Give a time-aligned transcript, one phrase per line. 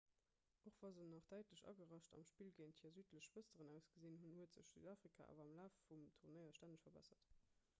[0.67, 4.57] och wa se nach däitlech agerascht am spill géint hir südlech schwësteren ausgesinn hunn huet
[4.57, 7.37] sech südafrika awer am laf vum turnéier stänneg verbessert